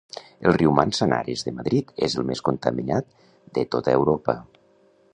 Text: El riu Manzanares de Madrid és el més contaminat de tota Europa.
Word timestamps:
El 0.51 0.55
riu 0.55 0.71
Manzanares 0.79 1.43
de 1.49 1.53
Madrid 1.59 1.93
és 2.09 2.17
el 2.21 2.27
més 2.31 2.43
contaminat 2.49 3.13
de 3.59 3.71
tota 3.77 3.99
Europa. 4.03 4.41